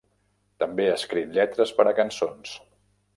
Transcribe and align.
També 0.63 0.87
ha 0.87 0.95
escrit 1.01 1.37
lletres 1.37 1.73
per 1.81 1.87
a 1.91 1.93
cançons. 2.03 2.57